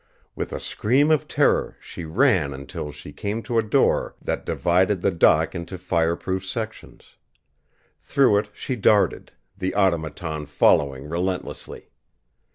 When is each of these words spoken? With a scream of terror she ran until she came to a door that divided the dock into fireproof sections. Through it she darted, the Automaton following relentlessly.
With 0.35 0.51
a 0.51 0.59
scream 0.59 1.11
of 1.11 1.27
terror 1.27 1.77
she 1.79 2.05
ran 2.05 2.55
until 2.55 2.91
she 2.91 3.13
came 3.13 3.43
to 3.43 3.59
a 3.59 3.61
door 3.61 4.15
that 4.19 4.43
divided 4.47 5.01
the 5.01 5.11
dock 5.11 5.53
into 5.53 5.77
fireproof 5.77 6.43
sections. 6.43 7.17
Through 7.99 8.39
it 8.39 8.49
she 8.51 8.75
darted, 8.75 9.31
the 9.55 9.75
Automaton 9.75 10.47
following 10.47 11.07
relentlessly. 11.07 11.91